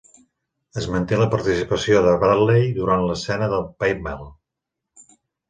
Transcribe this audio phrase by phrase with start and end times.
[0.81, 4.27] Es manté la participació de Bradley durant l'escena de paintball.